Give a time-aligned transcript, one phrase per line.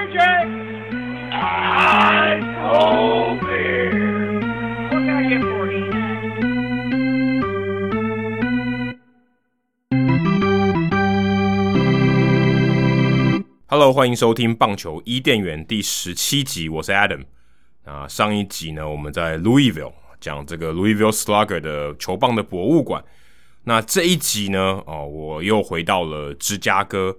[0.00, 0.14] I'm
[2.62, 3.40] over.
[4.90, 5.90] What can I get for you?
[13.66, 17.24] Hello，欢迎收听棒球伊甸园第十七集，我是 Adam。
[17.84, 23.02] 那上一集呢，我们在 Louisville 讲这个 Louisville Slugger 的球棒的博物馆。
[23.64, 27.16] 那这一集呢，哦，我又回到了芝加哥，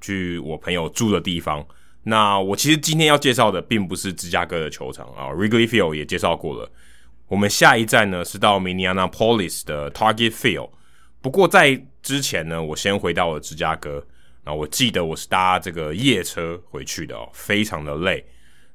[0.00, 1.66] 去我朋友住的地方。
[2.04, 6.70] 那我其实今天要介绍的并不是芝加哥的球场啊，Rigley Field 也介绍过了。
[7.28, 10.70] 我们下一站呢是到 Minneapolis 的 Target Field。
[11.20, 14.04] 不过在之前呢，我先回到了芝加哥。
[14.42, 18.24] 那我记得我是搭这个夜车回去的哦，非常的累。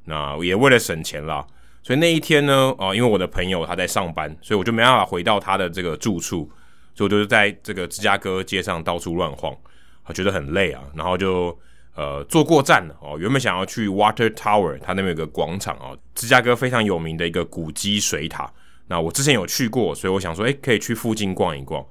[0.03, 1.45] 那也为了省钱啦，
[1.81, 6.47] 所以那一天呢，啊，因为我的朋友他在上班，所以我就没办法回到他的这个住处。
[6.93, 9.57] 所以我就是在这个芝加哥街上到处乱晃，
[10.05, 11.57] 我觉得很累啊，然后就
[11.95, 13.17] 呃坐过站了哦。
[13.19, 18.51] 原本想要去 Water Tower，它那边有个广场哦，芝加哥非常有名的一个古迹水塔。
[18.87, 21.83] 那我之前有去过，所以我想说，诶，可以去附近逛一逛。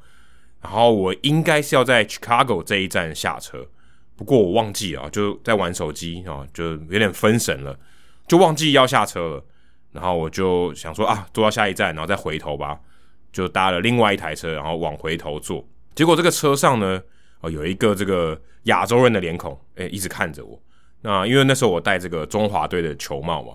[0.60, 3.66] 然后我应该是要在 Chicago 这一站下车，
[4.16, 7.78] 不过我忘记了，就在玩手机啊，就有点分神了，
[8.26, 9.44] 就忘记要下车了。
[9.92, 12.78] 然后我就想说啊，坐到下一站，然后再回头吧。
[13.32, 15.66] 就搭了另外一台车，然后往回头坐。
[15.96, 17.02] 结果这个车上呢，
[17.44, 20.60] 哦，有一个这个亚洲人的脸孔，诶，一直看着我。
[21.02, 23.52] 那因为那时候我戴这个中华队的球帽嘛，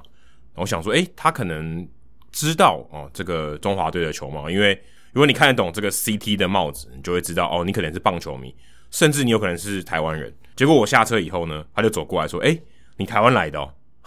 [0.55, 1.87] 我想说，诶，他可能
[2.31, 4.79] 知道哦，这个中华队的球帽，因为
[5.11, 8.53] 如果你看得懂这个 CT 的帽子，你就会知道哦，你可能是棒球迷，
[8.91, 10.33] 甚至你有可能是台湾人。
[10.55, 12.61] 结果我下车以后呢，他就走过来说，诶，
[12.97, 13.59] 你台湾来的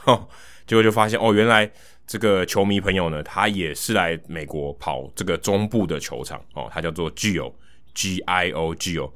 [0.05, 0.29] 哦，
[0.67, 1.71] 结果就发现哦，原来。
[2.05, 9.11] 这个球迷朋友呢，他也是来美国跑这个中部的球场哦，他叫做 Gio，G I O Gio。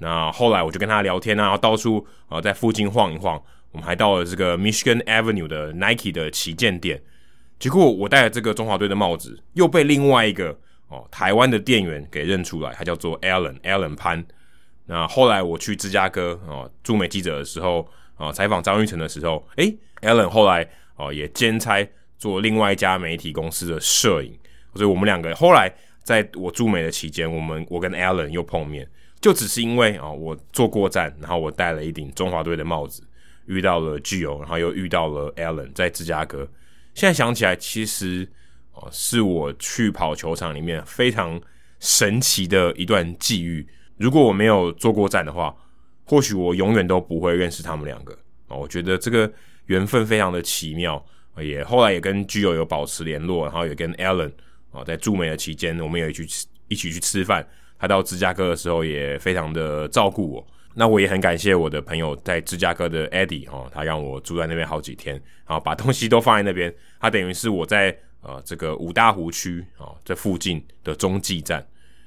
[0.00, 7.00] 那后来我就跟他聊天啊，然后到处啊、呃、在附近晃一晃，我们还到了这个 Michigan Avenue 的 Nike 的旗舰店。
[7.58, 10.58] 结果我戴了这个中华队的帽子，又被另外一个
[10.88, 14.24] 哦台湾的店员给认出来，他叫做 Alan，Alan 潘。
[14.86, 21.86] 那后来我去芝加哥哦驻美记者的时候啊、采访张玉成的时候，诶 Alan 后来哦也兼差。
[22.20, 24.38] 做另外一家媒体公司的摄影，
[24.74, 28.86] 所以我们两个后来在我驻美的期间，我们我跟 Alan 又碰面，
[29.20, 33.02] 就只是因为啊，我坐过站，然后我戴了一顶中华队的帽子，
[33.46, 36.48] 遇到了 Gio，然后又遇到了 Allen，在芝加哥。
[36.94, 38.26] 现在想起来，其实
[38.72, 41.40] 哦，是我去跑球场里面非常
[41.78, 43.66] 神奇的一段际遇。
[43.96, 45.54] 如果我没有坐过站的话，
[46.04, 48.12] 或许我永远都不会认识他们两个
[48.48, 48.56] 啊。
[48.56, 49.30] 我觉得这个
[49.66, 51.04] 缘分非常的奇妙。
[51.40, 54.32] 也后来也跟 Gio 有保持联络，然后也跟 Allen
[54.72, 57.46] 啊，在驻美的期间，我们也一起去一起去吃饭。
[57.80, 60.46] 他到芝加哥的时候也非常的照顾我。
[60.74, 65.14] 那我也很感谢我的朋友在芝加哥的 Eddie 哦，他让我住在那边好几天，
[65.46, 66.72] 然后把东西都放在那边。
[67.00, 71.66] 他等于是我在呃这个五大湖区啊这附近的中继站。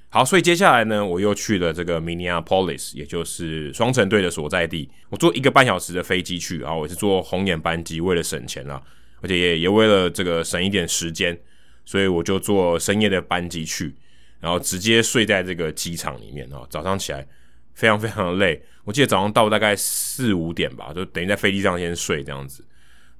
[0.09, 4.88] 好，所以接下来呢，我又去了这个 Minneapolis，也就是双城队的所在地。
[5.09, 8.79] 我坐一个半小时的飞机去，然后我是坐红眼班机，为了省钱啊。
[9.22, 11.38] 而且也也为了这个省一点时间，
[11.83, 13.95] 所以我就坐深夜的班机去，
[14.44, 16.68] 然后直接睡在这个机场里面哦。
[16.70, 17.26] 早上起来
[17.74, 22.62] 非常非常的累，我记得早上到大概四五点吧，就等于在飞机上先睡这样子，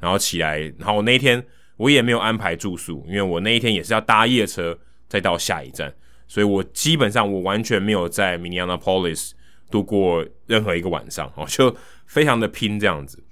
[0.02, 1.42] 然后起来，然后我那一天
[1.78, 5.96] 我也没有安排住宿，因为我那一天也是要搭夜车再到下一站，
[6.28, 9.32] 所以我基本上我完全没有在 Minneapolis
[9.72, 11.74] 度过任何一个晚上哦，就
[12.06, 13.24] 非常的拼这样子。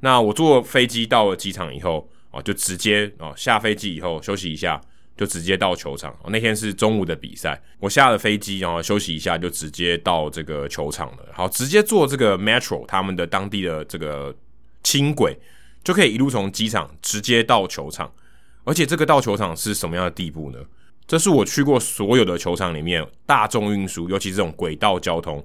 [0.00, 2.08] 那我坐飞机到了机场以后。
[2.30, 4.78] 哦，就直接哦下飞机以后休息一下，
[5.18, 6.16] 就直接到球场。
[6.28, 11.18] 那天是中午的比赛，我下了飞机然后休息一下，就直接到这个球场了。
[11.34, 14.34] 好，直接坐这个 Metro 他们的当地的这个
[14.82, 15.36] 轻轨，
[15.82, 18.10] 就可以一路从机场直接到球场。
[18.64, 20.58] 而且这个到球场是什么样的地步呢？
[21.06, 25.44] 这是我去过所有的球场里面，大众运输，尤其这种轨道交通，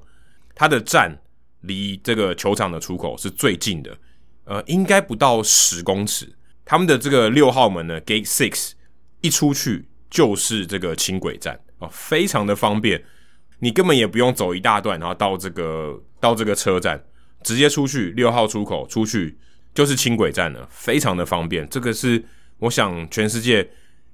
[0.54, 1.18] 它的站
[1.62, 3.98] 离这个球场的出口是最近的，
[4.44, 6.36] 呃，应该不到十公尺。
[6.66, 8.72] 他们的这个六号门呢，Gate Six，
[9.24, 13.02] 一出去就是这个轻轨站啊，非常的方便，
[13.60, 17.02] 你根本也不用走一大段，然后到这个到这个车站，
[17.42, 19.38] 直接出去六号出口出去
[19.74, 21.66] 就是轻轨站了，非常的方便。
[21.70, 22.22] 这个是
[22.60, 23.66] 我想全世界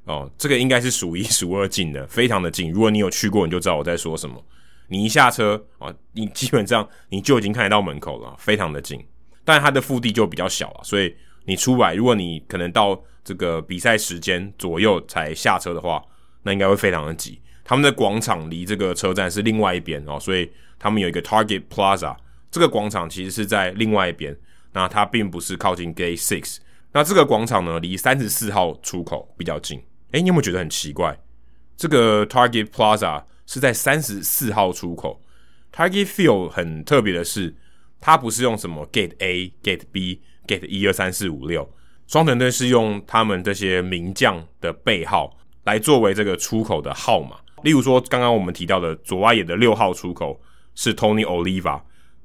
[0.05, 2.71] 哦，这个应该是数一数二近的，非常的近。
[2.71, 4.41] 如果你有去过，你就知道我在说什么。
[4.89, 9.03] 你一下车啊，你基本上你就已经看得到门口了，非常的近。
[9.43, 11.15] 但它的腹地就比较小了，所以。
[11.45, 16.03] 你出来，如果你可能到这个比赛时间左右才下车的话，
[16.41, 17.39] 那应该会非常的挤。
[17.63, 22.15] 他们的广场离这个车站是另外一边哦，所以他们有一个 Target Plaza，
[22.49, 24.35] 这个广场其实是在另外一边。
[24.73, 26.57] 那它并不是靠近 Gate Six。
[26.91, 29.79] 那这个广场呢，离三十四号出口比较近。
[30.13, 31.15] 诶，你有没有觉得很奇怪？
[31.77, 35.21] 这个 Target Plaza 是在三十四号出口。
[35.71, 37.55] Target Field 很特别的是，
[37.99, 41.71] 它不是用什么 Gate A、Gate B、Gate 一二三四五六，
[42.09, 45.31] 双城队是用他们这些名将的背号
[45.65, 47.35] 来作为这个出口的号码。
[47.61, 50.41] 例如说，刚刚我们提到的左外野的六号出口
[50.73, 51.79] 是 Tony Oliva，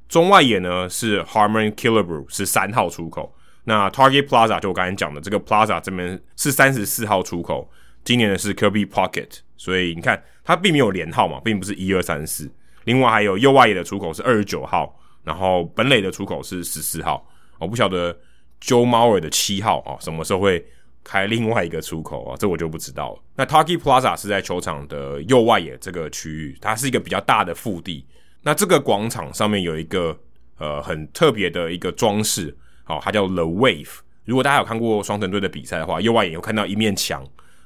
[0.08, 3.36] 中外野呢是 Harmon Killebrew 是三号出口。
[3.64, 7.70] 那 Target Plaza 就我刚才讲的这个 Plaza 这边是三十四号出口，
[8.04, 12.50] 今年的是 Kirby Pocket，所以你看它并没有连号嘛，并不是一二三四。
[12.84, 17.28] 另外还有右外野的出口是二十九号，然后本垒的出口是十四号。
[17.58, 18.16] 我不晓得
[18.64, 20.64] Joe Mauer 的七号啊什么时候会
[21.02, 23.22] 开另外一个出口啊，这我就不知道了。
[23.36, 28.06] 那 Target Plaza 是在球场的右外野这个区域，它是一个比较大的腹地。
[28.42, 30.18] 那这个广场上面有一个
[30.56, 32.56] 呃很特别的一个装饰。
[32.84, 33.98] 好，它叫 The Wave。
[34.24, 37.22] 如果大家有看过双城队的比赛的话，右外野有看到一面墙，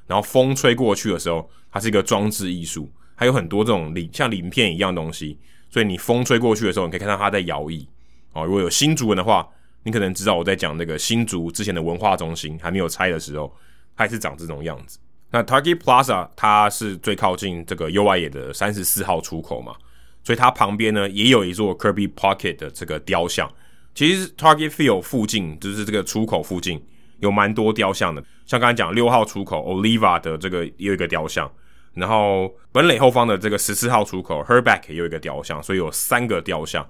[0.09, 5.39] 然后风吹过去的时候，它是一个装置艺术，还有很多这种鳞像鳞片一样东西，
[5.71, 7.87] 所以你风吹过去的时候，你可以看到它在摇曳。
[8.33, 9.49] 哦，如果有新竹人的话，
[9.88, 13.50] 你可能知道我在讲那个新竹之前的文化中心还没有拆的时候，
[13.96, 14.99] 它也是长这种样子。
[15.31, 19.75] 那 Target Plaza 它是最靠近这个右外野的三十四号出口嘛，
[20.23, 23.50] 所以它旁边呢也有一座 Kirby Pocket 的这个雕像。
[23.94, 26.79] 其实 Target Field 附近就是这个出口附近
[27.20, 31.50] 有蛮多雕像的，像刚才讲六号出口 Oliva 的这个也有一个雕像，
[31.94, 36.87] 然后本垒后方的这个十四号出口 Herback 也有一个雕像，所以有三个雕像。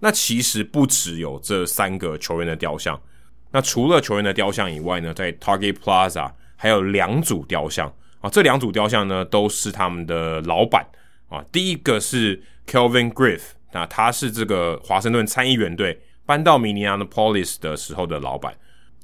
[0.00, 3.00] 那其实不只有这三个球员的雕像，
[3.50, 10.86] 那除了球员的雕像以外呢，在 Target Plaza 还有两组雕像啊，这两组雕像呢都是他们的老板
[11.28, 11.44] 啊。
[11.50, 16.00] 第一个是 Kelvin Griff，那他是这个华盛顿参议员队。
[16.26, 18.52] 搬到 Minneapolis 的时候的老板，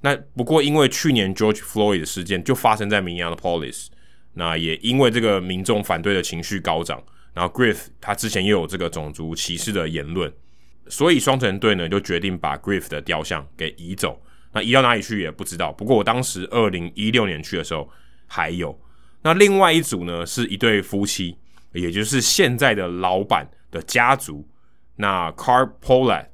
[0.00, 3.86] 那不过因为去年 George Floyd 的事件就发生在 Minneapolis，
[4.32, 7.00] 那也因为这个民众反对的情绪高涨，
[7.32, 10.32] 然后 Griff 他之前又有这个种族歧视的言论，
[10.92, 14.20] 所以双城队呢就决定把 Griff 的雕像给移走，
[14.52, 15.72] 那移到哪里去也不知道。
[15.72, 17.88] 不过我当时二零一六年去的时候
[18.26, 18.78] 还有，
[19.22, 21.34] 那另外一组呢是一对夫妻，
[21.72, 24.46] 也就是现在的老板的家族，
[24.96, 26.26] 那 Carl Pohlad。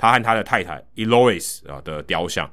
[0.00, 2.48] 他和他的太太 Elois 啊的雕像，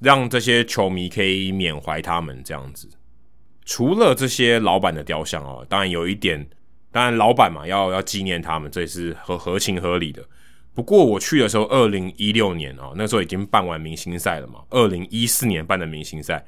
[0.00, 2.86] 让这些球迷可以缅怀他们这样子。
[3.64, 6.46] 除了这些老板的雕像啊，当然有一点，
[6.92, 10.22] 当然老板嘛要要纪念他们，这也是合合情合理的。
[10.80, 14.60] 不过我去的时候，二零一六年啊，那时候已经办完明星赛了嘛。
[14.70, 16.42] 二零一四年办的明星赛，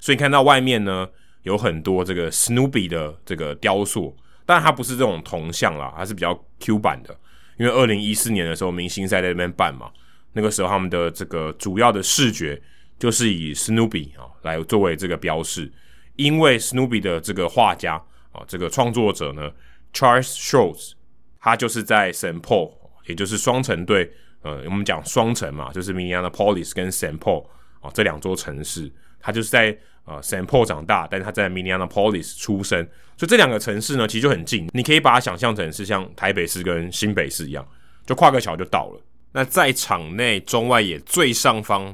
[0.00, 1.08] 所以看到外面呢
[1.44, 7.16] 有很多这个 Snoopy 的这个雕塑，但它不是这种铜像啦，它是比较 Q 版的。
[7.58, 9.88] 因为二零一四年的时候，明星赛在那边办嘛，
[10.32, 12.60] 那个时候他们的这个主要的视觉
[12.98, 15.72] 就是以 Snoopy 啊来作为这个标示，
[16.16, 17.94] 因为 Snoopy 的这个画家
[18.32, 19.48] 啊，这个创作者呢
[19.94, 20.94] ，Charles Schulz，
[21.38, 22.72] 他就是在 Saint Paul，
[23.06, 24.10] 也就是双城队，
[24.42, 27.46] 呃，我们讲双城嘛，就是 Minneapolis 跟 s a n Paul
[27.80, 29.76] 啊这两座城市，他就是在。
[30.06, 32.80] 啊，Saint Paul 长大，但是他在 Minneapolis 出生，
[33.16, 34.68] 所以这两个城市呢，其实就很近。
[34.72, 37.68] 你可以把它想象成是像台北市跟新北市一样，
[38.06, 39.00] 就跨个桥就到了。
[39.32, 41.92] 那在场内中外野最上方，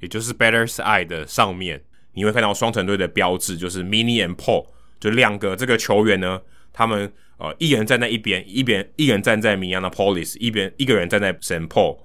[0.00, 1.80] 也就是 Batter's Eye 的上面，
[2.12, 4.66] 你会看到双城队的标志，就是 Mini and Paul，
[5.00, 6.38] 就两个这个球员呢，
[6.74, 11.96] 他们呃一人站在一边，一边一人站在 Minneapolis，一边一个人站在 Saint Paul，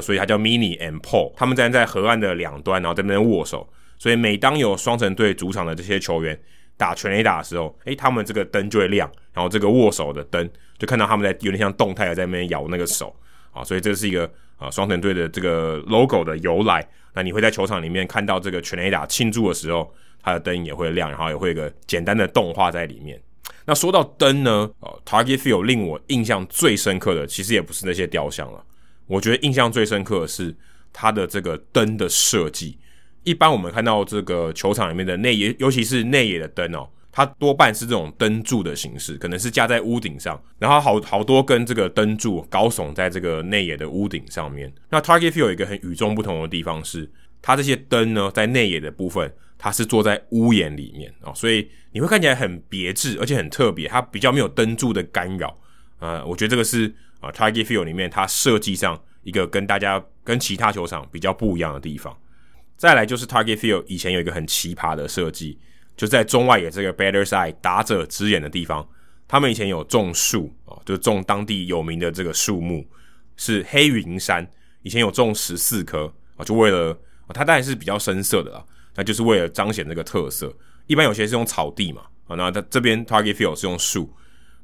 [0.00, 3.68] 所以他叫 Mini and Paul，他们站在河岸的两端，然后在那边握手。
[3.96, 6.38] 所以每当有双城队主场的这些球员
[6.76, 13.14] 打全垒打的时候，诶，他们这个灯就会亮，然后这个握手的灯就看到他们在有点像动态的在那边摇那个手
[13.52, 16.86] 啊，所以这是一个啊双城队的这个 logo 的由来。
[17.14, 23.18] 那你会在球场里面看到这个全垒打庆祝的时候，它的灯也会亮，然后也会有个简单的动画在里面。
[23.66, 28.62] 那说到灯呢，呃，Target Field 令我印象最深刻的，其实也不是那些雕像了，
[29.06, 30.54] 我觉得印象最深刻的是
[30.92, 32.78] 它的这个灯的设计。
[33.22, 44.70] 一般我们看到这个球场里面的内野，尤其是内野的灯哦，它多半是这种灯柱的形式，可能是架在屋顶上，然后好好多根这个灯柱高耸在这个内野的屋顶上面。
[44.90, 55.56] 那 Target Field 有一个很与众不同的地方是，它这些灯呢，在内野的部分，它是坐在屋檐里面哦，所以你会看起来很别致，而且很特别，它比较没有灯柱的干扰。
[56.00, 62.14] 呃，我觉得这个是啊 Target Field 里面它设计上一个跟大家跟其他球场比较不一样的地方。
[62.76, 65.58] 再来就是 Target Field 以前有一个很奇葩的设计，
[65.96, 68.86] 就在中外野这个 Batter's Eye 打者之眼的地方，
[69.28, 72.84] 他们以前有种树啊，就种当地有名的这个树木，
[73.36, 74.46] 是黑云杉，
[74.82, 80.54] 以前有种十四棵，啊，就为了它当然是比较深色的啦，那就是为了彰显这个特色。
[80.86, 84.12] 一般有些是用草地嘛，啊，那它这边 Target Field 是用树。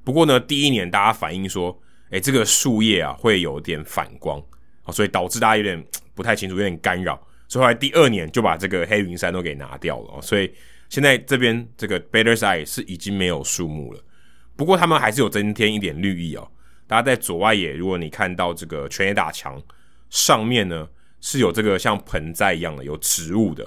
[0.04, 1.78] 不过呢，第一年大家反映说，
[2.10, 4.42] 哎、这个树叶啊会有点反光，
[4.82, 5.82] 啊，所以导致大家有点
[6.14, 7.20] 不太清楚，有点干扰。
[7.48, 10.52] 所以后来第二年就把这个黑云山都给拿掉了，所以
[10.88, 14.00] 现在这边这个 Baiters Eye 是已经没有树木了。
[14.56, 16.46] 不过他们还是有增添一点绿意哦。
[16.86, 19.60] 大家在左外野，如果你看到这个全野打墙
[20.10, 20.88] 上面呢，
[21.20, 23.66] 是有这个像盆栽一样的有植物的，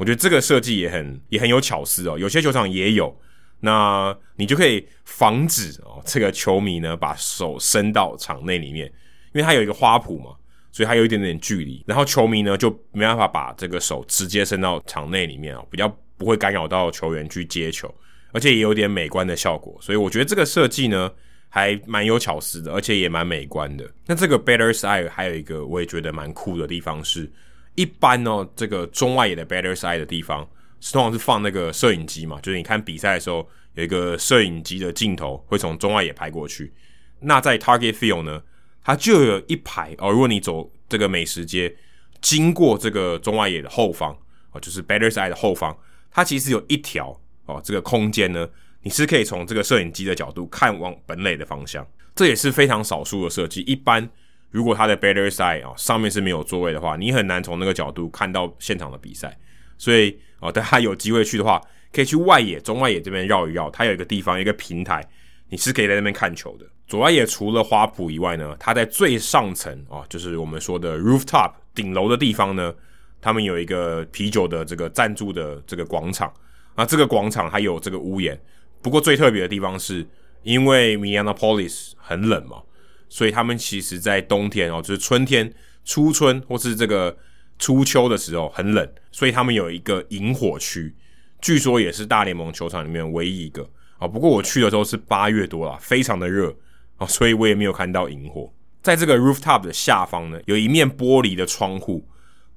[0.00, 2.18] 我觉得这个设计也很也很有巧思哦。
[2.18, 3.14] 有些球场也有，
[3.60, 8.86] 那你就可以防止哦这个球迷呢把手伸到场内里面，
[9.34, 10.34] 因为它有一个花圃嘛，
[10.72, 17.94] 所以它有一点点距离，然后球迷呢就没办法把这个手直接伸到场内里面哦，比较不会干扰到球员去接球。
[18.32, 21.10] 而且也有点美观的效果，所以我觉得这个设计呢
[21.48, 23.84] 还蛮有巧思的，而且也蛮美观的。
[24.06, 27.28] 那这个 Baiters Eye 还有一个我也觉得蛮酷的地方是，
[27.74, 30.48] 一般哦这个中外野的 batter side 的地方
[30.92, 36.72] 通常是放那个摄影机嘛，就是你看比赛的时候有一个摄影机的镜头会从中外野拍过去。
[37.20, 38.42] 那在 Target Field 呢，
[38.82, 41.74] 它就有一排哦，如果你走这个美食街，
[42.20, 44.16] 经过这个中外野的后方
[44.52, 45.76] 哦，就是 batter side 的后方，
[46.10, 47.18] 它其实有一条。
[47.46, 48.48] 哦，这个空间呢，
[48.82, 51.84] 你是可以从这个摄影机的角度看往本垒的方向，
[52.14, 53.62] 这也是非常少数的设计。
[53.62, 54.08] 一般
[54.50, 59.38] 如果它的 batter side 啊上面是没有座位的话，你很难从那个角度看到现场的比赛。
[59.78, 61.60] 所以哦，大家有机会去的话，
[61.92, 65.06] 可以去外野、中外野这边绕一绕，它有一个地方，一个平台，
[65.48, 66.66] 你是可以在那边看球的。
[66.86, 72.74] 左外野除了花圃以外呢，它在最上层啊，就是我们说的 rooftop 顶楼的地方呢，
[73.20, 76.32] 他们有一个啤酒的这个赞助的这个广场。
[76.76, 78.38] 那这个广场还有这个屋檐，
[78.82, 80.06] 不过最特别的地方是，
[80.42, 82.62] 因为 Minneapolis 很冷嘛，
[83.10, 85.52] 所以他们其实在冬天哦，就是春天
[85.84, 87.14] 初春或是这个
[87.58, 90.94] 初秋的时候很冷，所以他们有一个萤火区，
[91.42, 94.08] 据说也是大联盟球场里面唯一一个啊。
[94.08, 96.56] 不过我去的时候是八月多啦，非常的热
[96.96, 98.50] 啊，所以我也没有看到萤火。
[98.80, 102.08] 在这个 rooftop 的下方呢，有一面玻璃的窗户，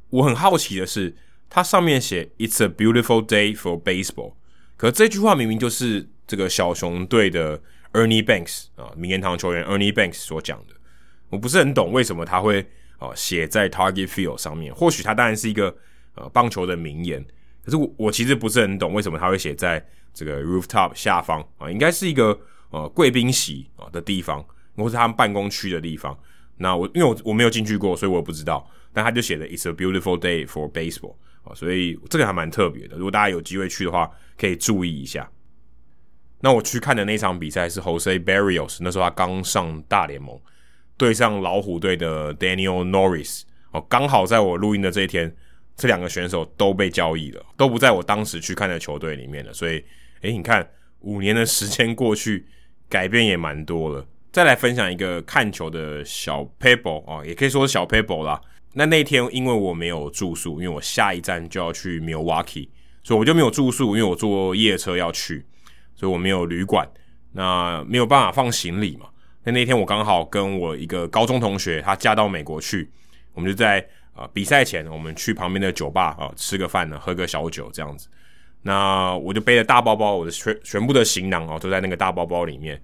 [0.10, 1.14] 我很好奇的是。
[1.56, 4.34] 它上面写 "It's a beautiful day for baseball"，
[4.76, 7.62] 可这句话明明就是这个小熊队的
[7.94, 10.74] Ernie Banks 啊，名人堂球员 Ernie Banks 所讲的。
[11.30, 12.66] 我不是很懂为什么他会
[12.98, 14.74] 啊写在 Target Field 上面。
[14.74, 15.76] 或许他当然是一个
[16.16, 17.26] 呃棒球的名言，
[17.64, 19.84] 可是我我其实不是很懂为什么他会写在
[20.14, 24.46] 这个 rooftop 下方啊，应该是一个呃贵宾席啊的地方，
[24.76, 26.18] 或是他们办公区的地方。
[26.58, 28.70] 那我因为我我没有进去过，所以我也不知道。
[28.96, 31.16] 但他就写的 "It's a beautiful day for baseball"。
[31.44, 32.96] 啊，所以这个还蛮特别的。
[32.96, 35.30] 如果大家有机会去的话，可以注意一下。
[36.44, 40.38] 那我去看的那场比赛是 Jose Berrios，那时候他刚上大联盟，
[40.98, 43.44] 对上老虎队的 Daniel Norris。
[43.72, 45.34] 哦，刚好在我录音的这一天，
[45.78, 49.54] 这两个选手都被交易了，都不在我当时去看的球队里面了。
[49.54, 49.82] 所以，
[50.20, 50.70] 诶，你看
[51.00, 52.46] 五年的时间过去，
[52.90, 54.06] 改变也蛮多了。
[54.34, 58.42] 再来分享一个看球的小 paper 啊，也可以说是小 paper 啦。
[58.74, 62.68] 那那天因为我没有住宿，因为我下一站就要去 Milwaukee，
[63.02, 65.46] 所以我就没有住宿，因为我坐夜车要去，
[66.04, 66.86] 所以我没有旅馆，
[67.32, 69.06] 那没有办法放行李嘛。
[69.46, 72.92] 那那天我刚好跟我一个高中同学，他嫁到美国去，
[73.34, 73.80] 我们就在
[74.12, 78.10] 啊、呃、比赛前，我们去旁边的酒吧啊、呃、吃个饭呢，喝个小酒这样子。
[78.64, 82.82] 那我就背着大包包，我的全全部的行囊啊、都在那个大包包里面。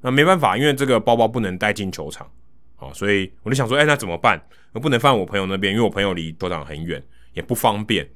[0.00, 2.26] 那没办法，因为这个包包不能带进球场。
[2.78, 4.42] 哦，所以我就想说，哎，那怎么办？
[4.72, 7.02] 不能放我朋友那边，因为我朋友离球场很远，
[7.34, 8.08] 也不方便。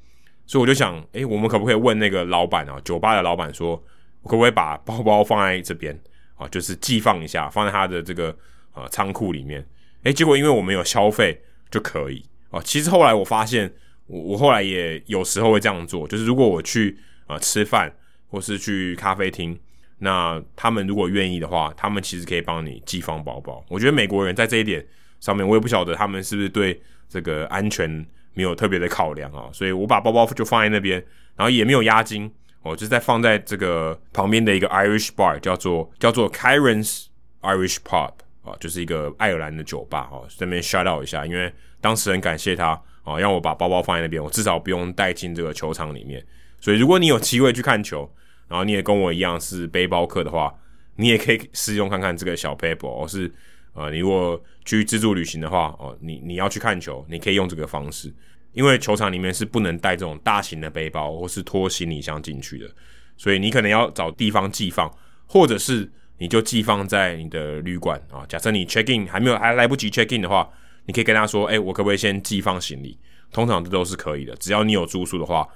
[0.46, 3.82] 所以我就想，哎，我们可不可以问那个老板啊，酒吧的老板说，
[4.26, 5.96] 我可不可以把包包放在这边
[6.34, 6.48] 啊？
[6.48, 8.36] 就是寄放一下，放在他的这个
[8.74, 9.64] 呃仓库里面。
[10.02, 11.40] 哎，结果因为我们有消费
[11.70, 12.60] 就可以啊。
[12.64, 13.72] 其实后来我发现，
[14.08, 17.94] 我我后来也有时候会这样做，就是如果我去啊吃饭
[18.28, 19.56] 或是去咖啡厅。
[19.98, 23.64] 那他们如果愿意的话，他们其实可以帮你寄放包包。
[23.68, 24.84] 我觉得美国人在这一点
[25.20, 26.78] 上面，我也不晓得他们是不是对
[27.08, 28.04] 这个安全
[28.34, 29.48] 没有特别的考量啊。
[29.52, 31.02] 所以我把包包就放在那边，
[31.36, 32.30] 然后也没有押金，
[32.66, 37.06] 我就是在放在这个旁边的一个 Irish bar，叫做叫做 Kyron's
[37.42, 40.26] Irish Pub 啊，就是一个爱尔兰的酒吧哦。
[40.36, 46.24] 这边 shut out 一下，因为当时很感谢他啊，让我把包包放在那边，我至少不用带进这个球场里面。
[46.60, 48.10] 所以如果你有机会去看球，
[48.48, 50.52] 然后你也跟我一样是背包客的话，
[50.96, 53.30] 你也可以试用看看这个小 paper，或是
[53.74, 58.12] 呃，你如果去自助旅行的话，哦，你你要去看球，你可以用这个方式，
[58.56, 62.66] 因为球场里面是不能带这种大型的背包或是拖行李箱进去的，
[63.14, 64.90] 所以你可能要找地方寄放，
[65.26, 65.86] 或者是
[66.16, 68.24] 你就寄放在你的旅馆啊。
[68.26, 70.48] 假设你 check in 还没有还来不及 check in 的话，
[70.86, 72.98] 你可以跟他说，哎、我可不可以先寄放行李？
[73.30, 75.46] 通常这都是可以的，只要你有住宿的话，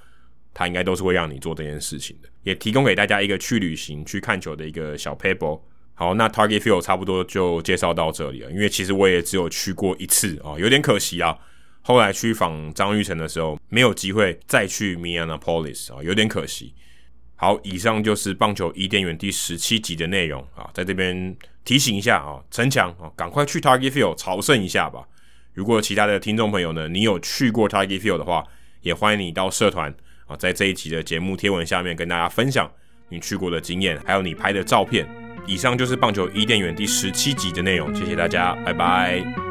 [0.52, 2.28] 他应该都是会让你做这件事情的。
[2.42, 5.58] 也提供给大家一个去旅行、去看球的一个小 paper。
[5.94, 11.38] 好，那 Target Field 差不多就介绍到这里了，因为其实我也只有去过一次啊、有点可惜啊。
[11.82, 16.74] 后来去访张玉成的时候，没有机会再去 Minneapolis 啊，有点可惜。
[17.36, 21.34] 好，以上就是棒球伊甸园第十七集的内容啊，在这边
[21.64, 25.02] 提醒一下啊，陈强啊，赶快去 Target Field 朝圣一下吧。
[25.54, 28.46] 如果其他的听众朋友呢，你有去过 Target Field 的话，
[28.82, 29.92] 也欢迎你到社团
[30.26, 32.70] 啊，在这一集的节目贴文下面跟大家分享
[33.08, 35.08] 你去过的经验，还有你拍的照片。
[35.46, 39.49] 以上就是棒球伊甸园第十七集的内容，谢谢大家，拜拜。